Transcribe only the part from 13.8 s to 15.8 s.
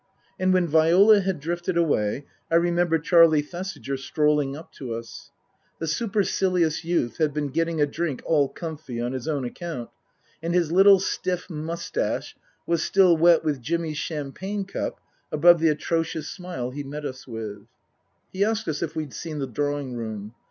champagne cup above the